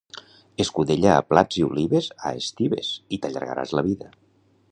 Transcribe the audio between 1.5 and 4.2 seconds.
i olives a estives i t'allargaràs la vida